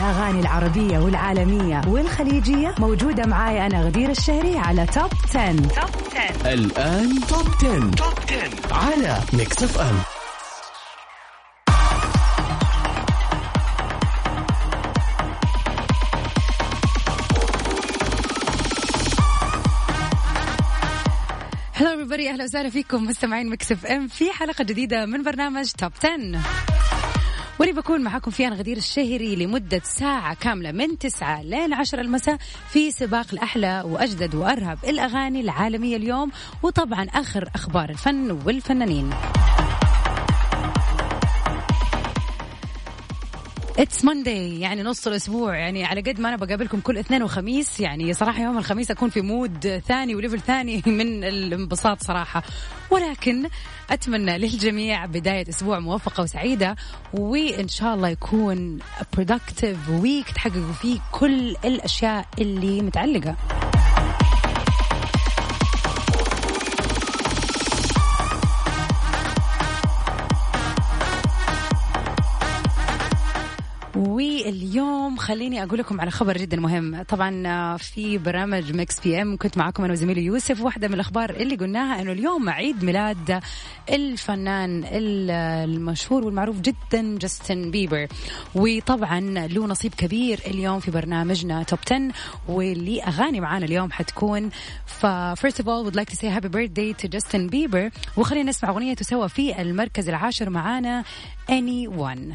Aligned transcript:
الأغاني 0.00 0.40
العربية 0.40 0.98
والعالمية 0.98 1.80
والخليجية 1.88 2.74
موجودة 2.78 3.26
معاي 3.26 3.66
أنا 3.66 3.82
غدير 3.82 4.10
الشهري 4.10 4.58
على 4.58 4.86
Top 4.86 5.10
10. 5.34 5.52
Top 5.56 5.90
10 6.42 6.52
الآن 6.52 7.20
Top 7.28 7.46
10. 7.64 7.90
Top 7.90 8.14
10 8.28 8.74
على 8.74 9.18
Mix 9.32 9.62
FM 9.62 9.96
هلا 21.74 21.94
everybody 21.96 22.28
أهلا 22.28 22.44
وسهلا 22.44 22.70
فيكم 22.70 23.04
مستمعين 23.04 23.48
Mix 23.50 23.72
FM 23.72 24.08
في 24.08 24.32
حلقة 24.32 24.64
جديدة 24.64 25.06
من 25.06 25.22
برنامج 25.22 25.70
Top 25.78 25.92
10 26.04 26.69
واللي 27.60 27.74
بكون 27.74 28.00
معاكم 28.00 28.30
فيها 28.30 28.48
أنا 28.48 28.56
غدير 28.56 28.76
الشهري 28.76 29.36
لمدة 29.36 29.80
ساعة 29.84 30.34
كاملة 30.34 30.72
من 30.72 30.98
9 30.98 31.42
لين 31.42 31.74
10 31.74 32.00
المساء 32.00 32.36
في 32.70 32.90
سباق 32.90 33.26
الأحلى 33.32 33.82
وأجدد 33.86 34.34
وأرهب 34.34 34.78
الأغاني 34.84 35.40
العالمية 35.40 35.96
اليوم 35.96 36.30
وطبعا 36.62 37.04
آخر 37.04 37.48
أخبار 37.54 37.90
الفن 37.90 38.30
والفنانين. 38.30 39.10
It's 43.80 44.04
Monday 44.04 44.60
يعني 44.60 44.82
نص 44.82 45.06
الأسبوع. 45.06 45.56
يعني 45.56 45.84
على 45.84 46.00
قد 46.00 46.20
ما 46.20 46.28
أنا 46.28 46.36
بقابلكم 46.36 46.80
كل 46.80 46.98
اثنين 46.98 47.22
وخميس 47.22 47.80
يعني 47.80 48.14
صراحة 48.14 48.42
يوم 48.42 48.58
الخميس 48.58 48.90
أكون 48.90 49.10
في 49.10 49.20
mood 49.20 49.82
ثاني 49.88 50.14
و 50.14 50.18
level 50.18 50.40
ثاني 50.40 50.82
من 50.98 51.24
الانبساط 51.24 52.02
صراحة. 52.02 52.42
ولكن 52.90 53.48
أتمنى 53.90 54.38
للجميع 54.38 55.06
بداية 55.06 55.48
أسبوع 55.48 55.78
موفقة 55.78 56.22
وسعيدة 56.22 56.76
وإن 57.14 57.68
شاء 57.68 57.94
الله 57.94 58.08
يكون 58.08 58.78
productive 59.16 59.90
week 59.90 60.30
تحققوا 60.30 60.72
فيه 60.72 61.00
كل 61.12 61.56
الأشياء 61.64 62.26
اللي 62.38 62.82
متعلقة. 62.82 63.36
خليني 75.20 75.62
أقول 75.62 75.78
لكم 75.78 76.00
على 76.00 76.10
خبر 76.10 76.36
جدا 76.38 76.56
مهم. 76.60 77.02
طبعا 77.02 77.46
آه، 77.46 77.76
في 77.76 78.18
برنامج 78.18 78.76
Mix 78.76 79.00
PM 79.00 79.36
كنت 79.36 79.58
معكم 79.58 79.84
أنا 79.84 79.92
وزميلي 79.92 80.24
يوسف 80.24 80.60
واحدة 80.60 80.88
من 80.88 80.94
الأخبار 80.94 81.30
اللي 81.30 81.56
قلناها 81.56 82.02
إنه 82.02 82.12
اليوم 82.12 82.48
عيد 82.50 82.84
ميلاد 82.84 83.40
الفنان 83.90 84.84
ال- 84.84 85.30
المشهور 85.70 86.24
والمعروف 86.24 86.60
جدا 86.60 87.18
جاستن 87.18 87.70
بيبر. 87.70 88.06
وطبعا 88.54 89.20
له 89.20 89.66
نصيب 89.66 89.94
كبير 89.94 90.40
اليوم 90.46 90.80
في 90.80 90.90
برنامجنا 90.90 91.62
توب 91.62 91.78
10 91.86 92.08
واللي 92.48 93.02
أغاني 93.02 93.40
معانا 93.40 93.64
اليوم 93.66 93.92
حتكون. 93.92 94.50
ف 94.86 95.06
first 95.46 95.56
of 95.62 95.64
all 95.66 95.84
would 95.90 95.96
like 95.96 96.10
to 96.12 96.16
say 96.16 96.28
happy 96.38 96.48
birthday 96.48 96.92
to 97.02 97.08
Justin 97.08 97.50
Bieber 97.50 97.90
وخلينا 98.16 98.50
نسمع 98.50 98.70
أغنيته 98.70 99.04
سوا 99.04 99.26
في 99.26 99.60
المركز 99.62 100.08
العاشر 100.08 100.50
معانا 100.50 101.04
anyone. 101.50 102.34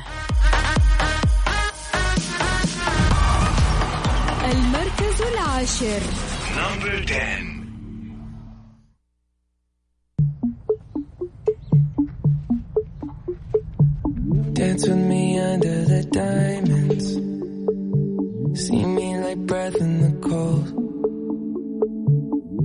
المركز 4.53 5.23
العاشر 5.33 6.01
نمبر 6.57 7.05
10 7.07 7.61
Dance 14.55 14.87
with 14.89 14.97
me 15.13 15.39
under 15.39 15.85
the 15.93 16.03
diamonds. 16.21 17.07
See 18.65 18.85
me 18.85 19.19
like 19.19 19.39
breath 19.39 19.77
in 19.77 19.93
the 20.07 20.13
cold. 20.29 20.67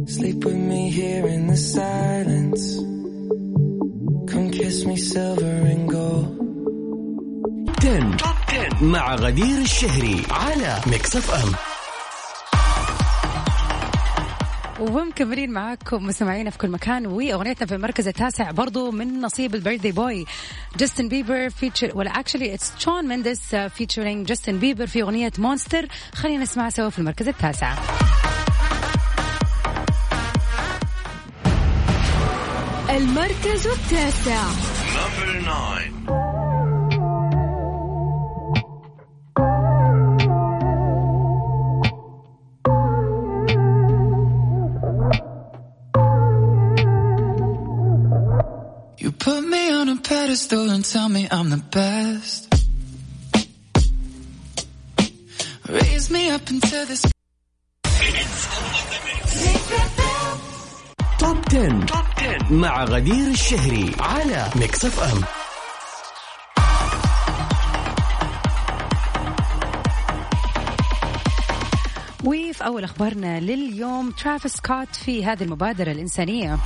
Sleep 0.10 0.44
with 0.46 0.56
me 0.72 0.90
here 0.90 1.26
in 1.28 1.48
the 1.48 1.58
silence. 1.58 2.64
Come 4.32 4.52
kiss 4.52 4.86
me 4.86 4.96
silver 4.98 5.56
and 5.74 5.90
gold. 5.90 6.30
10 7.82 8.18
توب 8.18 8.36
10 8.48 8.84
مع 8.84 9.16
غدير 9.16 9.58
الشهري 9.62 10.24
على 10.32 10.82
ميكس 10.88 11.16
اف 11.16 11.32
ام 11.32 11.52
ومكملين 14.81 15.51
معاكم 15.51 16.07
مستمعينا 16.07 16.51
في 16.51 16.59
كل 16.59 16.71
مكان. 16.71 17.07
وأغنيتنا 17.07 17.67
في 17.67 17.75
المركز 17.75 18.09
التاسع 18.09 18.51
برضو 18.51 18.91
من 18.91 19.21
نصيب 19.21 19.55
ال 19.55 19.59
birthday 19.59 19.93
boy 19.93 20.27
جاستن 20.79 21.09
بيبر 21.09 21.51
feature 21.51 21.91
ولا 21.95 22.11
actually 22.11 22.55
it's 22.55 22.73
شون 22.79 23.09
مينديس 23.09 23.55
featuring 23.55 24.27
جاستن 24.27 24.59
بيبر 24.59 24.87
في 24.87 25.03
أغنية 25.03 25.33
Monster 25.39 25.87
خلينا 26.15 26.43
نسمعها 26.43 26.71
سوا 26.71 26.91
في 26.91 26.99
المركز 26.99 27.29
التاسع. 27.29 27.75
المركز 32.91 33.67
التاسع. 33.67 34.43
Put 49.31 49.45
me 49.57 49.65
on 49.81 49.89
a 49.89 49.97
pedestal 49.97 50.71
and 50.75 50.85
tell 50.85 51.09
me 51.09 51.23
I'm 51.31 51.49
the 51.57 51.63
best. 51.79 52.41
Raise 55.69 56.07
me 56.11 56.23
up 56.37 56.45
into 56.51 56.79
this. 56.91 57.03
Top 61.19 61.39
10. 61.49 61.87
Top 61.87 62.05
10 62.17 62.53
مع 62.53 62.85
غدير 62.85 63.27
الشهري 63.31 63.93
على 64.01 64.51
Mix 64.57 64.85
FM 64.85 65.25
وفي 72.25 72.67
أول 72.67 72.85
أخبارنا 72.85 73.41
لليوم 73.41 74.11
ترافيس 74.11 74.53
سكوت 74.53 74.97
في 74.97 75.25
هذه 75.25 75.43
المبادرة 75.43 75.93
الإنسانية 75.93 76.59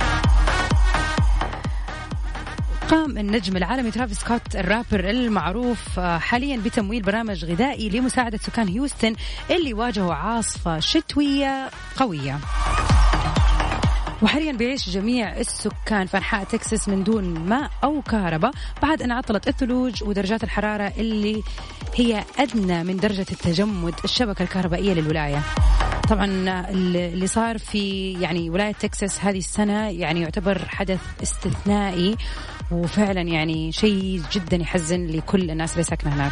قام 2.89 3.17
النجم 3.17 3.57
العالمي 3.57 3.91
ترافيس 3.91 4.19
سكوت 4.19 4.55
الرابر 4.55 5.09
المعروف 5.09 5.99
آه، 5.99 6.17
حاليا 6.17 6.57
بتمويل 6.57 7.01
برنامج 7.01 7.45
غذائي 7.45 7.89
لمساعدة 7.89 8.37
سكان 8.37 8.67
هيوستن 8.67 9.15
اللي 9.51 9.73
واجهوا 9.73 10.13
عاصفة 10.13 10.79
شتوية 10.79 11.69
قوية 11.97 12.39
وحاليا 14.21 14.51
بيعيش 14.51 14.89
جميع 14.89 15.37
السكان 15.37 16.07
في 16.07 16.17
أنحاء 16.17 16.43
تكساس 16.43 16.89
من 16.89 17.03
دون 17.03 17.23
ماء 17.23 17.71
أو 17.83 18.01
كهرباء 18.01 18.51
بعد 18.81 19.01
أن 19.01 19.11
عطلت 19.11 19.47
الثلوج 19.47 20.03
ودرجات 20.03 20.43
الحرارة 20.43 20.93
اللي 20.97 21.43
هي 21.95 22.23
أدنى 22.39 22.83
من 22.83 22.97
درجة 22.97 23.25
التجمد 23.31 23.93
الشبكة 24.03 24.43
الكهربائية 24.43 24.93
للولاية. 24.93 25.41
طبعا 26.09 26.25
اللي 26.69 27.27
صار 27.27 27.57
في 27.57 28.13
يعني 28.21 28.49
ولاية 28.49 28.71
تكساس 28.71 29.19
هذه 29.19 29.37
السنة 29.37 29.89
يعني 29.89 30.21
يعتبر 30.21 30.65
حدث 30.67 30.99
استثنائي 31.23 32.17
وفعلا 32.71 33.21
يعني 33.21 33.71
شيء 33.71 34.21
جدا 34.31 34.57
يحزن 34.57 35.07
لكل 35.07 35.51
الناس 35.51 35.71
اللي 35.73 35.83
ساكنة 35.83 36.13
هناك. 36.15 36.31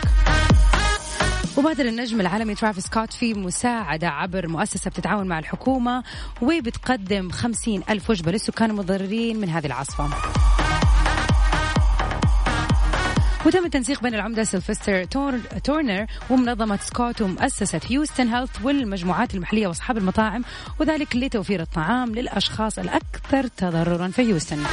وبادر 1.58 1.86
النجم 1.86 2.22
العالمي 2.22 2.56
ترافيس 2.56 2.84
سكوت 2.84 3.14
في 3.14 3.34
مساعدة 3.34 4.08
عبر 4.10 4.48
مؤسسة 4.48 4.90
بتتعاون 4.90 5.28
مع 5.28 5.40
الحكومة 5.40 6.04
وبتقدم 6.42 7.30
خمسين 7.30 7.84
ألف 7.90 8.10
وجبة 8.10 8.32
للسكان 8.32 8.70
المتضررين 8.70 9.40
من 9.40 9.50
هذه 9.50 9.66
العاصفة 9.66 10.10
وتم 13.46 13.66
التنسيق 13.66 14.02
بين 14.04 14.14
العمدة 14.16 14.44
سيلفستر 14.44 15.04
تور... 15.04 15.40
تورنر 15.64 16.06
ومنظمة 16.30 16.80
سكوت 16.84 17.22
ومؤسسة 17.22 17.82
Houston 17.88 18.28
Health 18.28 18.52
والمجموعات 18.64 19.36
المحلية 19.36 19.68
وأصحاب 19.68 19.98
المطاعم 19.98 20.44
وذلك 20.80 21.16
لتوفير 21.16 21.62
الطعام 21.62 22.16
للأشخاص 22.16 22.80
الأكثر 22.80 23.48
تضررا 23.48 24.08
في 24.08 24.22
هيوستن 24.22 24.64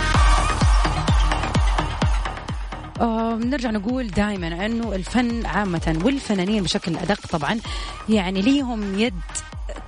نرجع 3.45 3.71
نقول 3.71 4.07
دائما 4.07 4.67
أنه 4.67 4.95
الفن 4.95 5.47
عامة 5.47 6.01
والفنانين 6.05 6.63
بشكل 6.63 6.97
أدق 6.97 7.27
طبعا 7.27 7.59
يعني 8.09 8.43
ليهم 8.43 8.99
يد 8.99 9.15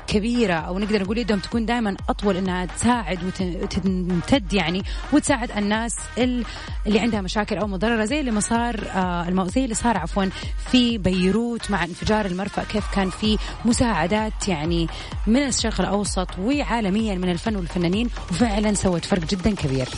كبيرة 0.07 0.55
أو 0.55 0.79
نقدر 0.79 1.03
نقول 1.03 1.19
يدهم 1.19 1.39
تكون 1.39 1.67
دائما 1.67 1.97
أطول 2.09 2.37
إنها 2.37 2.67
تساعد 2.67 3.19
وتمتد 3.63 4.53
يعني 4.53 4.83
وتساعد 5.13 5.51
الناس 5.51 5.97
اللي 6.19 7.01
عندها 7.01 7.21
مشاكل 7.21 7.57
أو 7.59 7.67
مضرره 7.67 8.05
زي 8.05 8.21
اللي 8.21 8.41
صار 8.41 8.85
آه 8.95 9.47
زي 9.47 9.65
اللي 9.65 9.75
صار 9.75 9.97
عفوا 9.97 10.25
في 10.71 10.99
بيروت 10.99 11.71
مع 11.71 11.85
انفجار 11.85 12.27
المرفأ 12.27 12.65
كيف 12.65 12.85
كان 12.95 13.11
في 13.11 13.39
مساعدات 13.65 14.49
يعني 14.49 14.89
من 15.27 15.47
الشرق 15.47 15.81
الأوسط 15.81 16.29
وعالميا 16.39 17.15
من 17.15 17.31
الفن 17.31 17.57
والفنانين 17.57 18.11
وفعلا 18.31 18.75
سوت 18.75 19.05
فرق 19.05 19.25
جدا 19.25 19.55
كبير. 19.55 19.89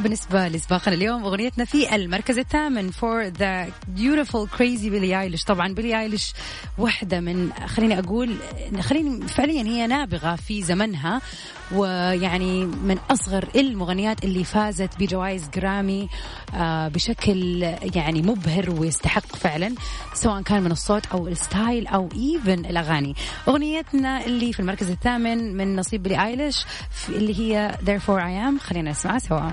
بالنسبة 0.00 0.48
لسباقنا 0.48 0.94
اليوم 0.94 1.24
أغنيتنا 1.24 1.64
في 1.64 1.94
المركز 1.94 2.38
الثامن 2.38 2.90
for 2.92 3.30
the 3.38 3.70
beautiful 4.00 4.58
crazy 4.58 4.88
بيلي 4.88 5.20
ايليش 5.20 5.44
طبعا 5.44 5.74
بيلي 5.74 6.00
ايليش 6.00 6.32
واحدة 6.78 7.20
من 7.20 7.52
خليني 7.66 7.98
أقول 7.98 8.36
خليني 8.80 9.28
فعليا 9.28 9.62
هي 9.62 9.86
نابغة 9.86 10.36
في 10.36 10.62
زمنها 10.62 11.20
ويعني 11.72 12.64
من 12.64 12.98
أصغر 13.10 13.48
المغنيات 13.56 14.24
اللي 14.24 14.44
فازت 14.44 14.90
بجوائز 14.98 15.48
جرامي 15.54 16.08
آه، 16.54 16.88
بشكل 16.88 17.62
يعني 17.94 18.22
مبهر 18.22 18.70
ويستحق 18.70 19.36
فعلا 19.36 19.74
سواء 20.14 20.42
كان 20.42 20.62
من 20.62 20.72
الصوت 20.72 21.06
أو 21.06 21.28
ال 21.28 21.38
style 21.38 21.86
أو 21.86 22.08
even 22.14 22.64
الأغاني. 22.64 23.14
أغنيتنا 23.48 24.24
اللي 24.24 24.52
في 24.52 24.60
المركز 24.60 24.90
الثامن 24.90 25.56
من 25.56 25.76
نصيب 25.76 26.02
بيلي 26.02 26.26
ايليش 26.26 26.64
اللي 27.08 27.38
هي 27.40 27.78
therefore 27.84 28.20
I 28.20 28.58
am. 28.58 28.62
خلينا 28.64 28.90
نسمعها 28.90 29.18
سوا. 29.18 29.50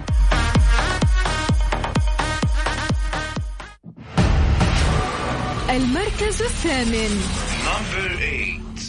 المركز 5.78 6.42
الثامن 6.42 7.22
Number 7.68 8.08
eight. 8.22 8.82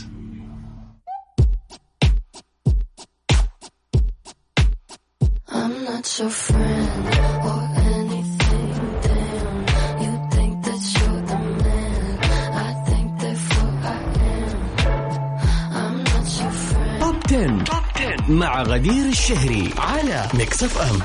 I'm 5.50 5.85
not 5.85 6.19
your 6.19 6.31
friend 6.31 7.06
or 7.50 7.61
anything. 7.94 8.70
Damn, 9.05 9.58
you 10.05 10.12
think 10.35 10.55
that 10.67 10.82
you're 10.94 11.23
the 11.31 11.38
man. 11.64 12.19
I 12.69 12.70
think 12.88 13.08
therefore 13.20 13.73
I 13.94 13.99
am. 14.37 14.56
I'm 15.81 15.96
not 16.11 16.26
your 16.40 16.52
friend. 16.67 17.00
Top 17.00 17.19
10. 17.26 17.64
Top 17.65 17.85
10 17.94 18.31
مع 18.31 18.62
غدير 18.62 19.05
الشهري 19.06 19.70
على 19.79 20.29
Mix 20.35 20.62
FM 20.62 20.99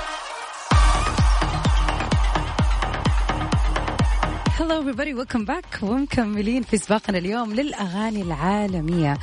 Hello 4.64 4.80
everybody. 4.80 5.14
Welcome 5.14 5.46
back. 5.46 5.84
ومكملين 5.84 6.64
في 6.64 6.78
سباقنا 6.78 7.18
اليوم 7.18 7.54
للأغاني 7.54 8.22
العالمية. 8.22 9.18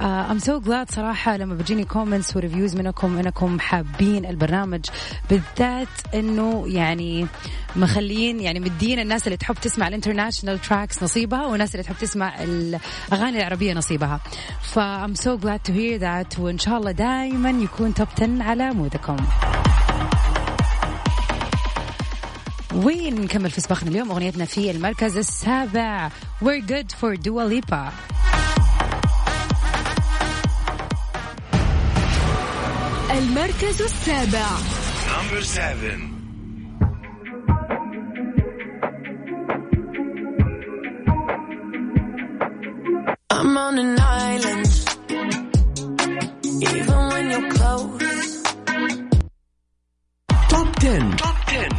Uh, 0.00 0.02
I'm 0.02 0.38
so 0.38 0.60
glad 0.60 0.90
صراحة 0.90 1.36
لما 1.36 1.54
بتجيني 1.54 1.84
comments 1.84 2.36
و 2.36 2.41
reviews 2.41 2.76
منكم 2.76 3.18
إنكم 3.18 3.60
حابين 3.60 4.26
البرنامج. 4.26 4.84
بالذات 5.30 5.88
إنه 6.14 6.64
يعني 6.68 7.26
مخلين 7.76 8.40
يعني 8.40 8.60
مدين 8.60 8.98
الناس 8.98 9.26
اللي 9.26 9.36
تحب 9.36 9.54
تسمع 9.54 9.88
ال 9.88 9.93
international 9.93 10.60
tracks 10.60 11.02
نصيبها 11.02 11.46
والناس 11.46 11.74
اللي 11.74 11.82
تحب 11.82 11.96
تسمع 11.96 12.42
الأغاني 12.42 13.38
العربية 13.38 13.74
نصيبها. 13.74 14.20
ف 14.62 14.78
I'm 14.78 15.16
so 15.16 15.36
glad 15.36 15.60
to 15.68 15.72
hear 15.72 15.98
that. 15.98 16.38
وإن 16.38 16.58
شاء 16.58 16.78
الله 16.78 16.90
دائما 16.90 17.50
يكون 17.50 17.94
توب 17.94 18.08
10 18.18 18.42
على 18.42 18.70
مودكم. 18.70 19.16
وين 22.84 23.20
نكمل 23.20 23.50
في 23.50 23.60
سباقنا 23.60 23.90
اليوم 23.90 24.10
اغنيتنا 24.10 24.44
في 24.44 24.70
المركز 24.70 25.16
السابع 25.16 26.10
We're 26.42 26.60
good 26.70 26.92
for 27.00 27.16
Dua 27.16 27.44
Lipa 27.52 27.92
المركز 33.10 33.82
السابع 33.82 34.46
Number 35.16 35.42
seven. 35.42 36.00
I'm 43.30 43.56
on 43.56 43.78
an 43.78 43.98
island. 44.00 44.66
Even 46.44 46.98
when 47.12 47.30
you're 47.30 47.50
close. 47.50 48.35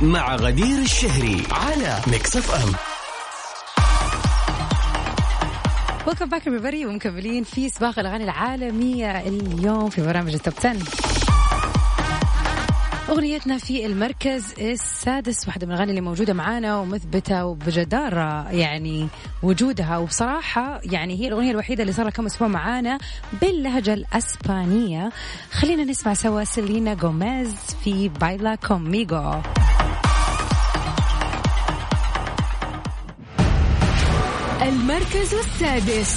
مع 0.02 0.36
غدير 0.36 0.80
الشهري 0.80 1.44
على 1.52 1.98
Mix 2.08 2.38
FM 2.38 2.74
Welcome 6.08 6.30
back 6.30 6.42
everybody. 6.44 6.86
ومكملين 6.86 7.44
في 7.44 7.70
سباق 7.70 8.00
الأغاني 8.00 8.24
العالمية 8.24 9.20
اليوم 9.20 9.90
في 9.90 10.02
برامج 10.02 10.34
ال 10.34 10.39
Top 10.39 10.54
10 10.60 10.78
أغنيتنا 13.10 13.58
في 13.58 13.86
المركز 13.86 14.54
السادس 14.60 15.48
واحدة 15.48 15.68
من 15.68 15.74
الأغاني 15.74 15.90
اللي 15.92 16.02
موجودة 16.02 16.34
معانا 16.34 16.78
ومثبتة 16.78 17.46
وبجدارة 17.46 18.52
يعني 18.52 19.08
وجودها. 19.44 19.98
وبصراحة 19.98 20.80
يعني 20.84 21.20
هي 21.20 21.28
الأغنية 21.28 21.52
الوحيدة 21.52 21.82
اللي 21.82 21.94
صار 21.94 22.06
لها 22.06 22.12
كم 22.12 22.26
أسبوع 22.26 22.48
معانا 22.48 22.98
باللهجة 23.42 23.94
الأسبانية. 23.94 25.10
خلينا 25.52 25.84
نسمع 25.84 26.14
سوا 26.14 26.44
سيلينا 26.44 26.94
جوميز 26.94 27.54
في 27.84 28.10
Baila 28.10 28.56
Conmigo 28.56 29.42
المركز 34.68 35.34
السادس. 35.34 36.16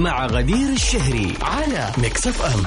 مع 0.00 0.26
غدير 0.26 0.68
الشهري 0.68 1.34
على 1.42 1.92
Mix 1.98 2.26
FM 2.26 2.62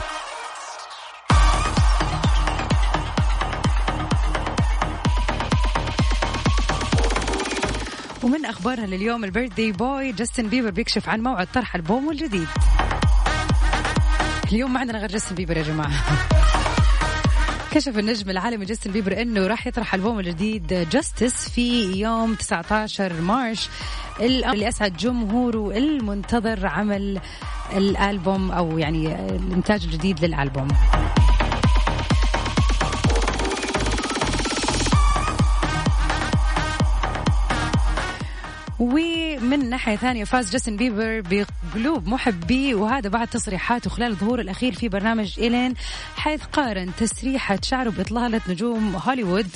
ومن 8.23 8.45
أخبارنا 8.45 8.85
لليوم 8.85 9.23
ال 9.23 9.29
birthday 9.29 9.71
boy 9.71 10.11
جاستن 10.11 10.47
بيبر 10.47 10.69
بيكشف 10.69 11.09
عن 11.09 11.21
موعد 11.21 11.47
طرح 11.53 11.75
ألبومه 11.75 12.11
الجديد. 12.11 12.47
اليوم 14.51 14.73
ما 14.73 14.79
عندنا 14.79 14.99
غير 14.99 15.11
جاستن 15.11 15.35
بيبر 15.35 15.57
يا 15.57 15.63
جماعة. 15.63 15.91
كشف 17.73 17.99
النجم 17.99 18.29
العالمي 18.29 18.65
جاستن 18.65 18.91
بيبر 18.91 19.21
إنه 19.21 19.47
راح 19.47 19.67
يطرح 19.67 19.93
ألبوم 19.93 20.19
الجديد 20.19 20.67
Justice 20.91 21.49
في 21.49 21.91
يوم 21.91 22.35
19 22.35 23.21
March. 23.21 23.69
اللي 24.19 24.69
أسعد 24.69 24.97
جمهوره 24.97 25.77
المنتظر 25.77 26.67
عمل 26.67 27.19
الألبوم 27.75 28.51
أو 28.51 28.77
يعني 28.77 29.15
الإنتاج 29.15 29.83
الجديد 29.83 30.25
للألبوم. 30.25 30.67
ناحية 39.83 39.95
ثانية 39.95 40.23
فاز 40.23 40.51
جاستن 40.51 40.77
بيبر 40.77 41.21
بقلوب 41.21 42.07
محبيه 42.07 42.75
وهذا 42.75 43.09
بعد 43.09 43.27
تصريحاته 43.27 43.89
خلال 43.89 44.11
الظهور 44.11 44.39
الأخير 44.39 44.73
في 44.73 44.89
برنامج 44.89 45.39
إيلين 45.39 45.73
حيث 46.15 46.43
قارن 46.43 46.91
تسريحة 46.97 47.59
شعره 47.63 47.89
بإطلالة 47.89 48.41
نجوم 48.49 48.95
هوليوود 48.95 49.47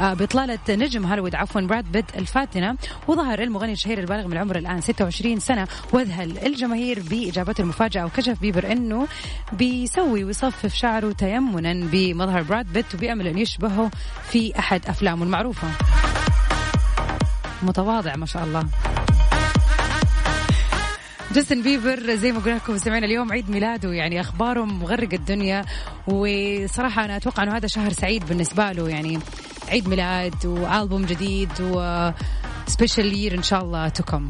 آه، 0.00 0.14
بإطلالة 0.14 0.58
نجم 0.68 1.06
هوليوود 1.06 1.34
عفوا 1.34 1.60
براد 1.60 1.92
بيت 1.92 2.16
الفاتنة 2.16 2.76
وظهر 3.08 3.42
المغني 3.42 3.72
الشهير 3.72 3.98
البالغ 3.98 4.26
من 4.26 4.32
العمر 4.32 4.56
الآن 4.56 4.80
26 4.80 5.40
سنة 5.40 5.68
واذهل 5.92 6.38
الجماهير 6.38 7.02
بإجابته 7.10 7.62
المفاجأة 7.62 8.04
وكشف 8.04 8.40
بيبر 8.40 8.72
أنه 8.72 9.08
بيسوي 9.52 10.24
ويصفف 10.24 10.74
شعره 10.74 11.12
تيمنا 11.12 11.86
بمظهر 11.92 12.42
براد 12.42 12.72
بيت 12.72 12.94
وبيأمل 12.94 13.26
أن 13.26 13.38
يشبهه 13.38 13.90
في 14.30 14.58
أحد 14.58 14.86
أفلامه 14.86 15.24
المعروفة. 15.24 15.68
متواضع 17.62 18.16
ما 18.16 18.26
شاء 18.26 18.44
الله. 18.44 18.64
جاستن 21.32 21.62
بيبر 21.62 22.14
زي 22.14 22.32
ما 22.32 22.38
قلنا 22.38 22.54
لكم 22.54 22.78
سمعنا 22.78 23.06
اليوم 23.06 23.32
عيد 23.32 23.50
ميلاده 23.50 23.92
يعني 23.92 24.20
أخباره 24.20 24.64
مغرقة 24.64 25.14
الدنيا 25.14 25.64
وصراحة 26.06 27.04
أنا 27.04 27.16
أتوقع 27.16 27.42
إنه 27.42 27.56
هذا 27.56 27.66
شهر 27.66 27.92
سعيد 27.92 28.26
بالنسبة 28.26 28.72
له 28.72 28.88
يعني 28.88 29.18
عيد 29.68 29.88
ميلاد 29.88 30.46
وألبوم 30.46 31.04
جديد 31.04 31.50
و 31.60 32.10
year 32.98 33.34
إن 33.34 33.42
شاء 33.42 33.62
الله 33.62 33.88
to 33.88 33.99
come. 33.99 34.28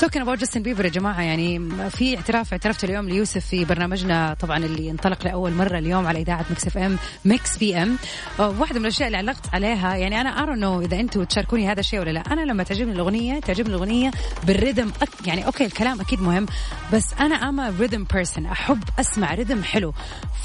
Talking 0.00 0.20
about 0.20 0.34
جاستن 0.34 0.62
بيبر 0.62 0.84
يا 0.84 0.90
جماعة 0.90 1.22
يعني 1.22 1.70
في 1.90 2.16
اعتراف 2.16 2.52
اعترفت 2.52 2.84
اليوم 2.84 3.08
ليوسف 3.08 3.46
في 3.46 3.64
برنامجنا 3.64 4.36
طبعا 4.40 4.58
اللي 4.58 4.90
انطلق 4.90 5.24
لأول 5.24 5.52
مرة 5.52 5.78
اليوم 5.78 6.06
على 6.06 6.20
إذاعة 6.20 6.44
Mix 6.50 6.66
FM 6.66 6.98
Mix 7.24 7.58
FM. 7.58 7.96
واحدة 8.38 8.78
من 8.78 8.86
الأشياء 8.86 9.06
اللي 9.06 9.18
علقت 9.18 9.54
عليها 9.54 9.96
يعني 9.96 10.20
أنا 10.20 10.42
ارو 10.42 10.54
نو 10.54 10.80
إذا 10.80 11.00
أنتم 11.00 11.24
تشاركوني 11.24 11.68
هذا 11.68 11.80
الشيء 11.80 12.00
ولا 12.00 12.10
لا. 12.10 12.20
أنا 12.20 12.40
لما 12.40 12.62
تعجبني 12.62 12.92
الأغنية 12.92 13.40
تعجبني 13.40 13.74
الأغنية 13.74 14.10
بال 14.44 14.56
rhythm 14.56 14.92
أك 15.02 15.08
يعني 15.26 15.46
okay 15.46 15.64
الكلام 15.64 16.00
أكيد 16.00 16.22
مهم 16.22 16.46
بس 16.92 17.14
أنا 17.20 17.34
I'm 17.34 17.74
a 17.80 17.83
rhythm 17.83 18.04
person 18.14 18.46
أحب 18.46 18.82
أسمع 18.98 19.34
rhythm 19.34 19.62
حلو. 19.62 19.94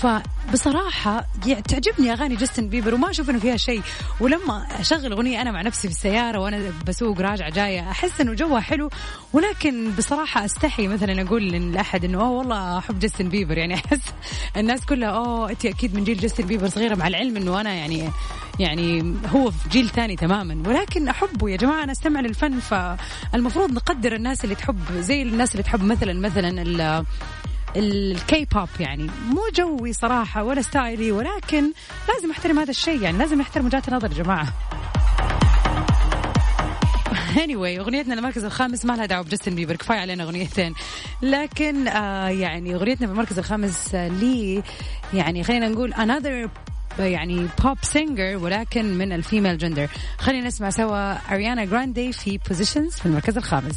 فبصراحة 0.01 1.27
يعني 1.45 1.61
تعجبني 1.61 2.13
أغاني 2.13 2.35
جاستن 2.35 2.69
بيبر 2.69 2.93
وما 2.93 3.09
أشوف 3.09 3.29
إنه 3.29 3.39
فيها 3.39 3.57
شيء. 3.57 3.81
ولما 4.19 4.67
أشغل 4.79 5.11
أغنية 5.11 5.41
أنا 5.41 5.51
مع 5.51 5.61
نفسي 5.61 5.87
في 5.87 5.93
السيارة 5.93 6.39
وأنا 6.39 6.71
بسوق 6.87 7.21
راجعه 7.21 7.49
جاية 7.49 7.91
أحس 7.91 8.21
إنه 8.21 8.33
جوها 8.33 8.59
حلو 8.61 8.89
ولكن 9.49 9.91
بصراحة 9.97 10.45
أستحي 10.45 10.87
مثلا 10.87 11.21
أقول 11.21 11.47
لأحد 11.71 12.05
إنه 12.05 12.17
أوه 12.21 12.29
والله 12.29 12.77
أحب 12.77 12.99
جاستن 12.99 13.29
بيبر. 13.29 13.57
يعني 13.57 13.75
أحس 13.75 13.99
الناس 14.57 14.85
كلها 14.85 15.09
أوه 15.09 15.49
أنت 15.49 15.65
أكيد 15.65 15.95
من 15.95 16.03
جيل 16.03 16.17
جاستن 16.17 16.45
بيبر 16.45 16.67
صغيرة 16.69 16.95
مع 16.95 17.07
العلم 17.07 17.37
إنه 17.37 17.61
أنا 17.61 17.73
يعني 17.73 18.09
يعني 18.59 19.15
هو 19.33 19.51
في 19.51 19.69
جيل 19.69 19.89
ثاني 19.89 20.15
تماما. 20.15 20.69
ولكن 20.69 21.07
احبه 21.07 21.49
يا 21.49 21.57
جماعة 21.57 21.83
أنا 21.83 21.91
أستمع 21.91 22.19
للفن 22.19 22.59
فالمفروض 22.59 23.71
نقدر 23.71 24.15
الناس 24.15 24.43
اللي 24.43 24.55
تحب 24.55 24.79
زي 24.91 25.21
الناس 25.21 25.51
اللي 25.51 25.63
تحب 25.63 25.83
مثلا 25.83 26.13
مثلا 26.13 26.61
ال- 26.61 27.05
الكي 27.75 28.45
بوب 28.45 28.69
يعني. 28.79 29.03
مو 29.27 29.41
جوي 29.55 29.93
صراحة 29.93 30.43
ولا 30.43 30.61
style 30.61 31.03
ي 31.03 31.11
ولكن 31.11 31.71
لازم 32.13 32.31
أحترم 32.31 32.59
هذا 32.59 32.69
الشيء 32.71 33.01
يعني. 33.01 33.17
لازم 33.17 33.39
نحترم 33.39 33.65
وجهات 33.65 33.87
النظر 33.87 34.11
يا 34.11 34.23
جماعة. 34.23 34.47
anyway 37.45 37.79
أغنيتنا 37.79 38.13
المركز 38.13 38.43
الخامس 38.43 38.85
ما 38.85 38.93
لها 38.93 39.05
دعوة 39.05 39.23
بجاستن 39.23 39.55
بيبر 39.55 39.75
كفاية 39.75 39.99
علينا 39.99 40.23
أغنيتين. 40.23 40.73
لكن 41.21 41.87
آه 41.87 42.29
يعني 42.29 42.75
أغنيتنا 42.75 43.07
في 43.07 43.13
المركز 43.13 43.39
الخامس 43.39 43.95
آه 43.95 44.07
لي 44.07 44.63
يعني 45.13 45.43
خلينا 45.43 45.67
نقول 45.67 45.93
another 45.93 46.49
يعني 46.99 47.47
pop 47.63 47.77
singer 47.81 48.37
ولكن 48.37 48.97
من 48.97 49.11
ال 49.11 49.18
female 49.18 49.57
gender 49.57 49.87
خلينا 50.17 50.47
نسمع 50.47 50.69
سوا 50.69 51.13
اريانا 51.33 51.65
جراندي 51.65 52.13
في 52.13 52.39
Positions 52.47 52.93
في 52.93 53.05
المركز 53.05 53.37
الخامس. 53.37 53.75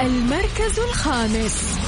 المركز 0.00 0.78
الخامس. 0.78 1.78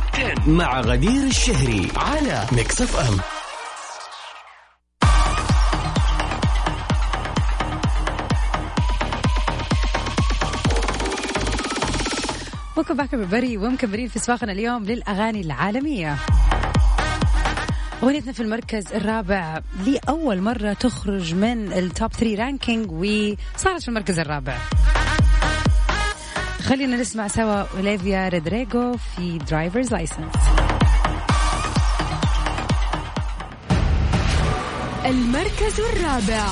توب 0.00 0.24
10 0.24 0.50
مع 0.50 0.80
غدير 0.80 1.22
الشهري 1.22 1.88
على 1.96 2.46
ميكس 2.52 2.82
اف 2.82 2.96
ام 2.96 3.20
Welcome 12.76 12.96
back 12.96 13.14
everybody 13.14 13.56
ومكملين 13.56 14.08
في 14.08 14.18
سباقنا 14.18 14.52
اليوم 14.52 14.84
للأغاني 14.84 15.40
العالمية. 15.40 16.16
أغنيتنا 18.02 18.32
في 18.32 18.40
المركز 18.40 18.92
الرابع 18.92 19.60
لأول 19.86 20.40
مرة 20.40 20.72
تخرج 20.72 21.34
من 21.34 21.72
ال 21.72 21.82
top 21.82 22.12
3 22.12 22.44
ranking 22.44 22.90
وصارت 22.92 23.82
في 23.82 23.88
المركز 23.88 24.18
الرابع. 24.18 24.58
خلينا 26.70 26.96
نسمع 26.96 27.28
سوا 27.28 27.64
أوليفيا 27.76 28.28
رودريغو 28.28 28.96
في 28.96 29.38
Drivers 29.38 29.92
License 29.92 30.34
المركز 35.06 35.80
الرابع. 35.80 36.46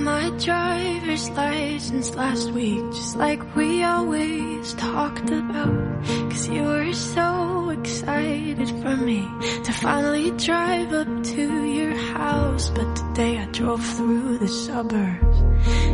my 0.00 0.30
driver's 0.38 1.28
license 1.30 2.14
last 2.14 2.50
week, 2.52 2.80
just 2.92 3.16
like 3.16 3.56
we 3.56 3.82
always 3.84 4.74
talked 4.74 5.30
about. 5.30 6.04
Cause 6.30 6.48
you 6.48 6.62
were 6.62 6.92
so 6.92 7.70
excited 7.70 8.68
for 8.68 8.96
me 8.96 9.28
to 9.64 9.72
finally 9.72 10.30
drive 10.32 10.92
up 10.92 11.22
to 11.24 11.64
your 11.66 11.94
house. 11.94 12.70
But 12.70 12.96
today 12.96 13.38
I 13.38 13.46
drove 13.46 13.84
through 13.84 14.38
the 14.38 14.48
suburbs, 14.48 15.38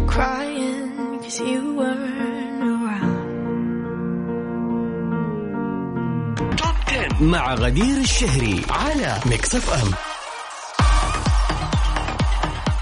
crying 0.06 1.18
cause 1.18 1.40
you 1.40 1.74
weren't 1.74 2.62
around. 2.62 3.22
توب 6.56 6.74
10 6.86 7.22
مع 7.22 7.54
غدير 7.54 7.96
الشهري 7.96 8.62
على 8.70 9.20
ميكس 9.26 9.54
اف 9.54 9.70
ام 9.72 9.94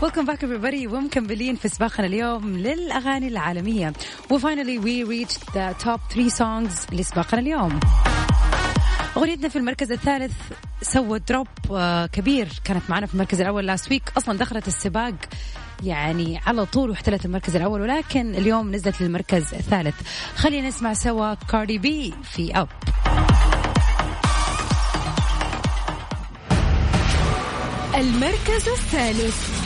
Welcome 0.02 0.26
back 0.26 0.46
everybody. 0.46 0.94
ومكملين 0.94 1.56
في 1.56 1.70
سباقنا 1.70 2.08
اليوم 2.08 2.58
للأغاني 2.58 3.28
العالمية. 3.28 3.94
و 4.32 4.37
finally 4.37 4.78
we 4.80 5.04
reach 5.04 5.36
the 5.56 5.72
top 5.72 6.00
3 6.10 6.30
songs 6.30 6.86
لسباقنا 6.92 7.42
اليوم. 7.42 7.80
أغنيتنا 9.18 9.50
في 9.50 9.56
المركز 9.56 9.92
الثالث 9.92 10.34
سوت 10.82 11.22
drop 11.30 11.48
آه، 11.72 12.06
كبير. 12.06 12.48
كانت 12.64 12.90
معنا 12.90 13.06
في 13.06 13.14
المركز 13.14 13.42
الأول 13.42 13.66
last 13.68 13.92
week 13.92 14.04
أصلا 14.18 14.38
دخلت 14.38 14.68
السباق 14.68 15.14
يعني 15.84 16.40
على 16.46 16.66
طول 16.66 16.90
واحتلت 16.90 17.26
المركز 17.26 17.56
الأول 17.56 17.82
ولكن 17.82 18.36
اليوم 18.36 18.76
نزلت 18.76 19.02
للمركز 19.02 19.54
الثالث. 19.54 19.96
خلينا 20.36 20.68
نسمع 20.68 20.94
سوا 20.94 21.34
كاردي 21.34 21.78
بي 21.78 22.14
في 22.24 22.60
Up 22.60 22.68
المركز 27.96 28.70
الثالث. 28.70 29.65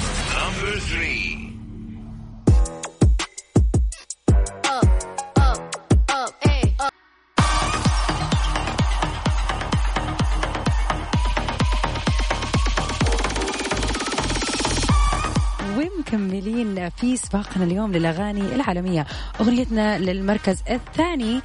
ومكملين 15.78 16.90
في 16.90 17.18
سباقنا 17.18 17.64
اليوم 17.64 17.92
للأغاني 17.92 18.56
العالمية؟ 18.56 19.06
أغنيتنا 19.42 20.00
للمركز 20.00 20.58
الثاني 20.70 21.42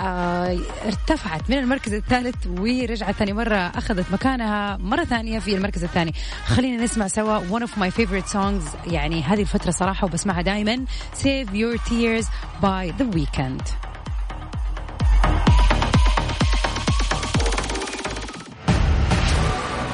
آه 0.00 0.58
ارتفعت 0.86 1.50
من 1.50 1.58
المركز 1.58 1.94
الثالث 1.94 2.46
ورجعت 2.46 3.14
ثاني 3.14 3.32
مرة 3.32 3.56
أخذت 3.56 4.12
مكانها 4.12 4.76
مرة 4.76 5.04
ثانية 5.04 5.38
في 5.38 5.54
المركز 5.54 5.84
الثاني. 5.84 6.14
خلينا 6.46 6.84
نسمع 6.84 7.08
سوا 7.08 7.58
one 7.58 7.62
of 7.62 7.70
my 7.70 7.90
favorite 7.90 8.32
songs. 8.32 8.92
يعني 8.92 9.22
هذه 9.22 9.40
الفترة 9.40 9.70
صراحة 9.70 10.04
وبسمعها 10.04 10.42
دائما 10.42 10.84
Save 11.22 11.48
Your 11.48 11.78
Tears 11.88 12.26
by 12.62 12.92
The 13.00 13.16
Weeknd. 13.16 13.62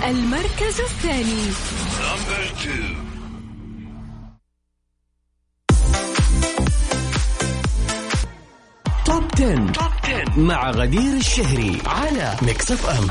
المركز 0.08 0.80
الثاني. 0.80 1.42
مع 10.36 10.70
غدير 10.70 11.16
الشهري 11.16 11.82
على 11.86 12.36
ميكس 12.42 12.72
اف 12.72 12.86
ام 12.90 13.08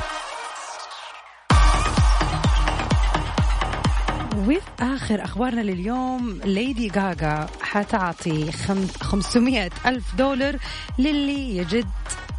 وفي 4.38 4.62
آخر 4.80 5.24
أخبارنا 5.24 5.62
لليوم 5.62 6.40
ليدي 6.46 6.90
غاغا 6.90 7.48
حتعطي 7.62 8.52
خم 8.52 8.88
500 9.02 9.70
ألف 9.86 10.16
دولار 10.16 10.58
للي 11.00 11.58
يجد 11.58 11.90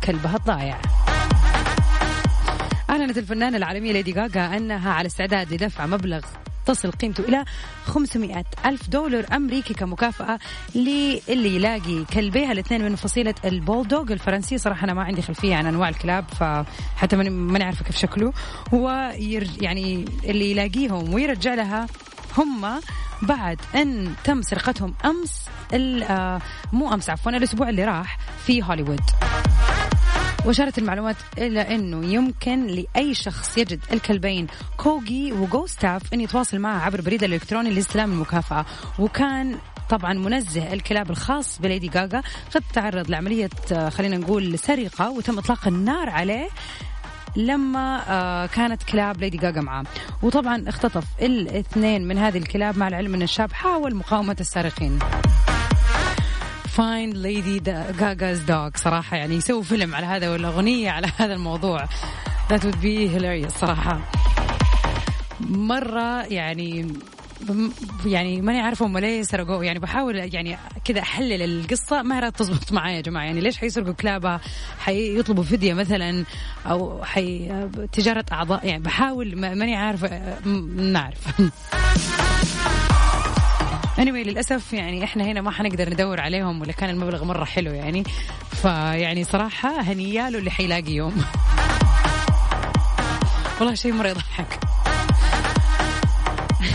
كلبها 0.05 0.37
الضايع. 0.37 0.79
أعلنت 2.91 3.19
الفنانة 3.19 3.57
العالمية 3.57 3.93
ليدي 3.93 4.13
غاغا 4.13 4.57
أنها 4.57 4.93
على 4.93 5.07
استعداد 5.07 5.53
لدفع 5.53 5.87
مبلغ 5.87 6.21
تصل 6.67 6.91
قيمته 6.91 7.25
إلى 7.25 7.45
500 7.85 8.45
ألف 8.67 8.89
دولار 8.89 9.27
أمريكي 9.33 9.75
كمكافأة 9.75 10.39
للي 10.75 11.57
يلاقي 11.57 12.05
كلبيها. 12.15 12.53
الاثنين 12.53 12.85
من 12.85 12.97
فصيلة 12.97 13.35
البولدوغ 13.45 14.13
الفرنسي. 14.13 14.59
صراحة 14.59 14.85
أنا 14.85 14.95
ما 14.95 15.03
عندي 15.03 15.23
خلفية 15.23 15.55
عن 15.57 15.67
أنواع 15.67 15.89
الكلاب 15.89 16.25
فحتى 16.29 17.17
ماني 17.17 17.65
عارفة 17.65 17.85
كيف 17.85 17.97
شكله. 17.99 18.33
وير 18.73 19.49
يعني 19.61 20.05
اللي 20.25 20.51
يلاقيهم 20.51 21.15
ويرجع 21.15 21.55
لها 21.55 21.87
هم 22.39 22.81
بعد 23.23 23.61
أن 23.75 24.13
تم 24.25 24.43
سرقتهم 24.43 24.95
ال- 25.73 26.03
آه، 26.03 26.41
مو 26.73 26.95
أمس 26.95 27.11
عفوا 27.11 27.33
الأسبوع 27.33 27.69
اللي 27.69 27.85
راح 27.85 28.19
في 28.47 28.63
هوليوود. 28.63 29.01
وأشارت 30.47 30.79
المعلومات 30.79 31.17
إلى 31.39 31.61
أنه 31.61 32.07
يمكن 32.07 32.67
لأي 32.67 33.15
شخص 33.15 33.59
يجد 33.59 33.81
الكلبين 33.93 34.47
كوجي 34.77 35.33
وجوستاف 35.33 36.15
أن 36.15 36.21
يتواصل 36.21 36.59
معه 36.59 36.79
عبر 36.81 37.01
بريد 37.01 37.25
الإلكتروني 37.25 37.71
لاستلام 37.71 38.13
المكافأة. 38.13 38.67
وكان 38.99 39.59
طبعا 39.91 40.13
منزه 40.13 40.73
الكلاب 40.73 41.11
الخاص 41.11 41.59
بليدي 41.59 41.89
غاغا. 41.89 42.23
قد 42.55 42.63
تعرض 42.73 43.11
لعملية 43.11 43.51
آه، 43.73 43.89
خلينا 43.89 44.17
نقول 44.17 44.59
سرقة 44.59 45.11
وتم 45.11 45.39
إطلاق 45.39 45.67
النار 45.67 46.11
عليه 46.11 46.49
لما 47.37 48.03
آه، 48.09 48.47
كانت 48.47 48.83
كلاب 48.83 49.21
ليدي 49.21 49.39
غاغا 49.39 49.61
معاه 49.61 49.85
وطبعا 50.23 50.65
اختطف 50.69 51.05
الاثنين 51.23 52.09
من 52.09 52.19
هذه 52.19 52.39
الكلاب 52.39 52.79
مع 52.79 52.89
العلم 52.89 53.15
أن 53.15 53.23
الشاب 53.23 53.53
حاول 53.53 53.95
مقاومة 53.95 54.37
السارقين. 54.41 54.99
find 56.77 57.17
Lady 57.17 57.59
Gaga's 58.01 58.41
dog 58.41 58.71
صراحة 58.75 59.17
يعني 59.17 59.35
يسووا 59.35 59.63
فيلم 59.63 59.95
على 59.95 60.07
هذا 60.07 60.31
ولا 60.31 60.49
أغنية 60.49 60.91
على 60.91 61.07
هذا 61.17 61.35
الموضوع. 61.35 61.87
That 62.51 62.61
would 62.61 62.77
be 62.83 63.09
hilarious 63.17 63.59
صراحة. 63.61 64.01
مرة 65.41 66.23
يعني 66.25 66.95
يعني 68.07 68.41
ماني 68.41 68.61
عارفة 68.61 68.87
هم 68.87 68.99
ليه 68.99 69.23
سرقوه 69.23 69.65
يعني 69.65 69.79
بحاول 69.79 70.17
يعني 70.35 70.59
كذا 70.85 71.01
أحلل 71.01 71.43
القصة. 71.43 72.03
ما 72.03 72.21
راح 72.21 72.29
تزبط 72.29 72.73
معايا 72.73 72.97
يا 72.97 73.01
جماعة. 73.01 73.25
يعني 73.25 73.41
ليش 73.41 73.59
حيسرقوا 73.59 73.93
كلابها 73.93 74.41
حيطلبوا 74.81 75.45
فديه 75.45 75.75
مثلا 75.75 76.25
أو 76.67 77.05
حي 77.05 77.53
تجارة 77.93 78.25
أعضاء. 78.33 78.67
يعني 78.67 78.83
بحاول 78.83 79.37
ما- 79.39 79.55
ماني 79.55 79.77
عارفة 79.77 80.39
نعرف 80.77 81.19
anyway 84.03 84.27
للأسف 84.27 84.73
يعني 84.73 85.05
إحنا 85.05 85.25
هنا 85.25 85.41
ما 85.41 85.51
حنقدر 85.51 85.91
ندور 85.91 86.21
عليهم 86.21 86.61
ولا 86.61 86.73
كان 86.73 86.91
المبلغ 86.91 87.25
مرة 87.25 87.45
حلو 87.45 87.73
يعني. 87.73 88.05
فيعني 88.63 89.25
صراحة 89.25 89.81
هنياله 89.81 90.39
اللي 90.39 90.51
حيلاقي 90.51 90.93
يوم. 90.93 91.25
والله 93.61 93.75
شيء 93.75 93.93
مرة 93.93 94.09
يضحك. 94.09 94.59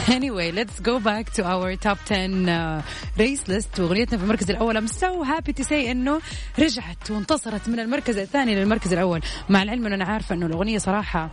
Anyway 0.08 0.52
let's 0.60 0.80
go 0.80 1.00
back 1.00 1.26
to 1.38 1.44
our 1.44 1.76
top 1.76 1.98
10 2.06 2.50
uh, 2.50 2.82
race 3.18 3.48
list. 3.48 3.80
وأغنيتنا 3.80 4.18
في 4.18 4.24
المركز 4.24 4.52
الأول. 4.52 4.78
I'm 4.88 4.92
so 4.92 5.24
happy 5.24 5.54
to 5.54 5.64
say 5.64 5.72
إنه 5.74 6.22
رجعت 6.60 7.12
وانتصرت 7.12 7.70
من 7.70 7.80
المركز 7.80 8.18
الثاني 8.18 8.56
للمركز 8.56 8.94
الأول. 8.94 9.22
مع 9.50 9.64
العلم 9.64 9.86
إنه 9.86 9.96
أنا 9.96 10.06
عارفة 10.06 10.36
إنه 10.36 10.46
الأغنية 10.46 10.78
صراحة 10.78 11.30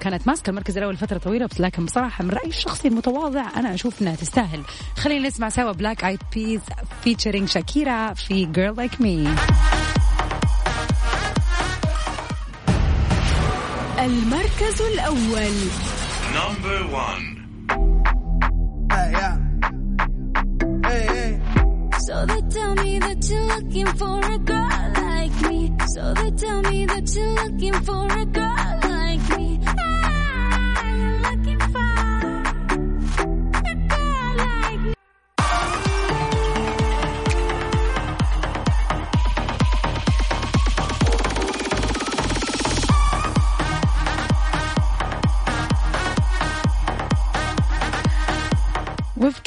كانت 0.00 0.26
ماسكة 0.26 0.50
المركز 0.50 0.76
الأول 0.78 0.96
فتره 0.96 1.18
طويلة 1.18 1.46
بس 1.46 1.60
لكن 1.60 1.84
بصراحة 1.84 2.24
من 2.24 2.30
رأيي 2.30 2.48
الشخصي 2.48 2.88
المتواضع 2.88 3.44
أنا 3.56 3.74
أشوف 3.74 4.02
إنها 4.02 4.14
تستاهل 4.16 4.62
خلينا 4.96 5.28
نسمع 5.28 5.48
سوا 5.48 5.72
بلاك 5.72 6.04
ايد 6.04 6.18
بيز 6.34 6.60
featuring 7.04 7.48
شاكيرا 7.48 8.14
في 8.14 8.44
Girl 8.46 8.76
Like 8.76 9.00
Me 9.00 9.28
المركز 13.98 14.82
الأول 14.82 15.54
Number 16.34 16.78
one. 17.06 17.24
So 22.06 22.26
they 22.26 22.40
tell 22.56 22.74
me 22.74 22.98
that 22.98 23.20
you're 23.30 23.46
looking 23.54 23.86
for 24.00 24.18
a 24.36 24.38
girl 24.38 24.92
like 25.12 25.36
me. 25.48 25.60
So 25.94 26.02
they 26.18 26.30
tell 26.32 26.60
me 26.62 26.86
that 26.86 27.06
you're 27.14 27.34
looking 27.42 27.72
for 27.88 28.06
a 28.22 28.24
girl 28.26 28.63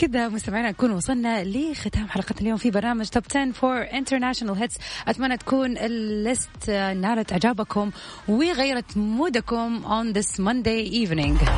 وبكذا 0.08 0.30
مستمعينا 0.30 0.70
نكون 0.70 0.92
وصلنا 0.92 1.44
لختام 1.44 2.08
حلقة 2.10 2.36
اليوم 2.42 2.58
في 2.58 2.72
برنامج 2.72 3.08
Top 3.08 3.24
10 3.30 3.52
for 3.52 3.82
international 3.82 4.56
hits 4.56 4.78
أتمنى 5.08 5.38
تكون 5.38 5.78
ال 5.78 5.96
list 5.96 6.70
نالت 6.70 7.32
إعجابكم 7.32 7.92
وغيرت 8.28 8.98
مودكم 8.98 9.82
on 9.84 10.18
this 10.18 10.40
Monday 10.40 10.92
evening. 10.92 11.50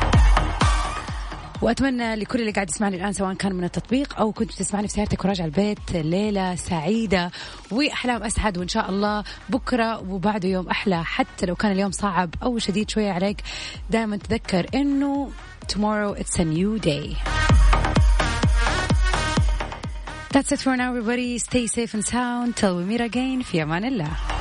وأتمنى 1.62 2.14
لكل 2.16 2.40
اللي 2.40 2.50
قاعد 2.50 2.70
يسمعني 2.70 2.96
الآن 2.96 3.12
سواء 3.12 3.34
كان 3.34 3.52
من 3.52 3.64
التطبيق 3.64 4.18
أو 4.18 4.32
كنت 4.32 4.52
تسمعني 4.52 4.88
في 4.88 4.94
سيارتك 4.94 5.24
وراجع 5.24 5.44
البيت 5.44 5.92
ليلة 5.92 6.54
سعيدة 6.54 7.30
وأحلام 7.70 8.22
أسعد. 8.22 8.58
وإن 8.58 8.68
شاء 8.68 8.90
الله 8.90 9.24
بكرة 9.48 10.10
وبعده 10.10 10.48
يوم 10.48 10.68
أحلى 10.68 11.04
حتى 11.04 11.46
لو 11.46 11.56
كان 11.56 11.72
اليوم 11.72 11.90
صعب 11.90 12.34
أو 12.42 12.58
شديد 12.58 12.90
شوية 12.90 13.12
عليك 13.12 13.42
دائما 13.90 14.16
تذكر 14.16 14.66
إنه 14.74 15.30
tomorrow 15.68 16.12
it's 16.12 16.38
a 16.38 16.44
new 16.44 16.78
day. 16.78 17.16
That's 20.31 20.51
it 20.51 20.59
for 20.59 20.75
now 20.75 20.89
everybody. 20.89 21.37
Stay 21.37 21.67
safe 21.67 21.93
and 21.93 22.05
sound 22.05 22.55
till 22.55 22.77
we 22.77 22.83
meet 22.83 23.01
again. 23.01 23.41
في 23.43 23.63
أمان 23.63 23.85
الله. 23.85 24.38